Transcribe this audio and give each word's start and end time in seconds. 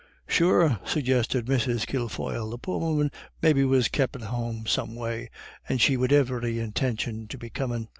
"Sure," 0.27 0.79
suggested 0.83 1.45
Mrs. 1.45 1.85
Kilfoyle, 1.85 2.49
"the 2.49 2.57
poor 2.57 2.79
woman 2.79 3.11
maybe 3.43 3.63
was 3.63 3.87
kep' 3.87 4.15
at 4.15 4.23
home 4.23 4.65
some 4.65 4.95
way, 4.95 5.29
and 5.69 5.79
she 5.79 5.95
wid 5.95 6.11
ivery 6.11 6.55
intintion 6.59 7.27
to 7.27 7.37
be 7.37 7.51
comin'. 7.51 7.87